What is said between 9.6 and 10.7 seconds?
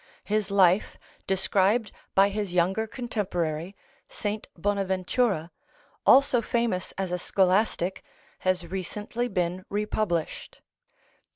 republished.